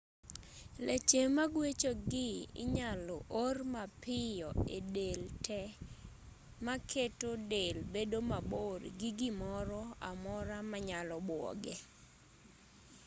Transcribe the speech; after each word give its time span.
leche 0.85 1.21
maguechogi 1.37 2.27
inyalo 2.63 3.15
or 3.43 3.55
mapiyo 3.73 4.49
e 4.77 4.79
del 4.95 5.21
te 5.45 5.61
maketo 6.65 7.29
del 7.51 7.77
bedo 7.93 8.19
mabor 8.31 8.79
gi 8.99 9.09
gimoro 9.19 9.81
amora 10.09 10.57
manyalo 10.71 11.15
buoge 11.27 11.75